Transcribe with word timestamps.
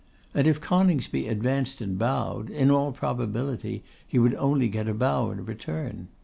And 0.33 0.47
if 0.47 0.59
Coningsby 0.59 1.27
advanced 1.27 1.79
and 1.79 1.95
bowed, 1.99 2.49
in 2.49 2.71
all 2.71 2.91
probability 2.91 3.83
he 4.07 4.17
would 4.17 4.33
only 4.33 4.67
get 4.67 4.87
a 4.87 4.95
bow 4.95 5.29
in 5.29 5.45
return. 5.45 6.07